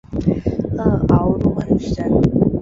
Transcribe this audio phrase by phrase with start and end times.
[0.75, 2.09] 萼凹入很深。